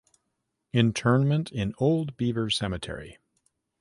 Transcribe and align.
Interment 0.73 1.51
in 1.51 1.75
Old 1.77 2.17
Beaver 2.17 2.49
Cemetery. 2.49 3.19